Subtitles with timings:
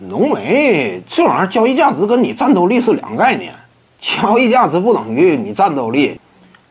[0.00, 3.54] 浓眉这玩意儿交易价值跟你战斗力是两个概念，
[4.00, 6.20] 交易价值不等于你战斗力。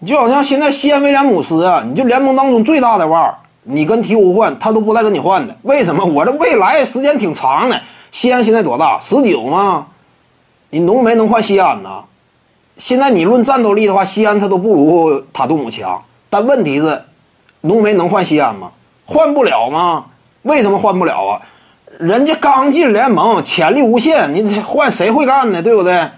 [0.00, 5.56] 你就好像现在西安威廉姆斯啊，你就联盟当中最大的腕儿，你跟鹈鹕换，他都不带跟你换的。
[5.62, 6.04] 为什么？
[6.04, 7.80] 我这未来时间挺长的。
[8.10, 8.98] 西安现在多大？
[8.98, 9.86] 十九吗？
[10.70, 12.02] 你浓眉能换西安呢？
[12.76, 16.02] 现在你论战斗力的话，西安他都不如塔图姆强。
[16.28, 17.04] 但问题是，
[17.60, 18.72] 浓眉能换西安吗？
[19.06, 20.06] 换不了吗？
[20.42, 21.40] 为什么换不了啊？
[22.02, 25.62] 人家刚进联盟，潜力无限，你换谁会干呢？
[25.62, 26.10] 对不对？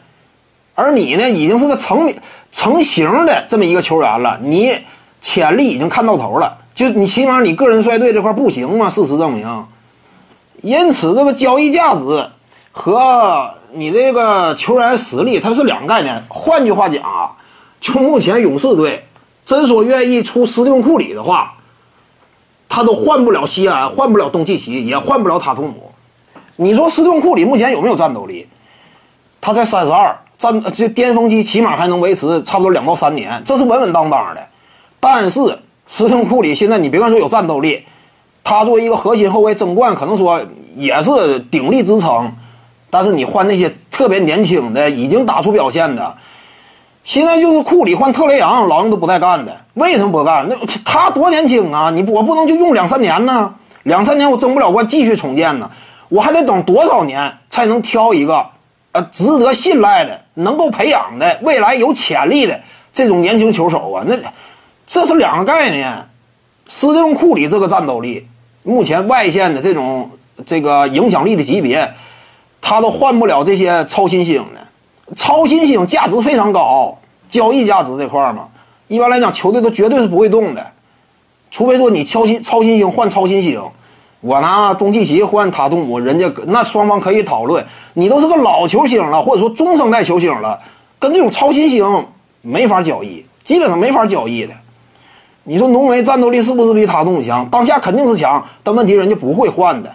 [0.74, 2.10] 而你呢，已经是个成
[2.50, 4.78] 成型的这么一个球员了，你
[5.20, 6.56] 潜力已经看到头了。
[6.74, 8.88] 就你起码你个人率队这块不行吗？
[8.88, 9.66] 事实证明。
[10.62, 12.30] 因此，这个交易价值
[12.72, 16.24] 和你这个球员实力它是两个概念。
[16.30, 17.36] 换句话讲啊，
[17.78, 19.06] 就目前勇士队
[19.44, 21.52] 真说愿意出斯蒂芬库里的话。
[22.68, 25.92] 他都换不了西安，换不了东契奇，也换不了塔图姆。
[26.56, 28.46] 你说斯顿库里目前有没有战斗力？
[29.40, 34.48] 他在三十二战这巅峰期，起码还能维持差不多两到三年，这是稳稳当当的。
[34.98, 37.84] 但是斯顿库里现在你别看说有战斗力，
[38.42, 40.40] 他作为一个核心后卫争冠，可能说
[40.76, 42.32] 也是鼎力支撑。
[42.90, 46.16] 但是你换那些特别年轻的、已经打出表现的。
[47.04, 49.54] 现在就是库里换特雷杨，老鹰都不带干的。
[49.74, 50.46] 为什么不干？
[50.48, 51.90] 那他多年轻啊！
[51.90, 53.54] 你我不能就用两三年呢？
[53.82, 55.70] 两三年我争不了冠，继续重建呢？
[56.08, 58.46] 我还得等多少年才能挑一个，
[58.92, 62.58] 呃，值得信赖的、能够培养的、未来有潜力的
[62.92, 64.02] 这种年轻球手啊？
[64.06, 64.16] 那
[64.86, 66.08] 这是两个概念。
[66.66, 68.26] 斯蒂芬库里这个战斗力，
[68.62, 70.10] 目前外线的这种
[70.46, 71.92] 这个影响力的级别，
[72.62, 74.60] 他都换不了这些超新星的。
[75.16, 76.96] 超新星价值非常高，
[77.28, 78.48] 交易价值这块儿嘛，
[78.88, 80.66] 一般来讲球队都绝对是不会动的，
[81.50, 83.62] 除非说你超新超新星换超新星，
[84.20, 87.64] 我拿东契奇换塔图姆，人家那双方可以讨论。
[87.92, 90.58] 你都是个老球星了，或者说中生代球星了，
[90.98, 92.06] 跟这种超新星
[92.40, 94.54] 没法交易，基本上没法交易的。
[95.44, 97.46] 你说浓眉战斗力是不是比塔图姆强？
[97.50, 99.94] 当下肯定是强，但问题人家不会换的。